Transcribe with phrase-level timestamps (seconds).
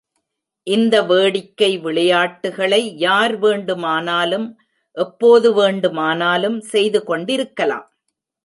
[0.67, 4.47] இந்த வேடிக்கை விளையாட்டுகளை யார் வேண்டுமானாலும்
[4.97, 7.87] எப்போது வேண்டுமானாலும் செய்து கொண்டிருக்கலாம்.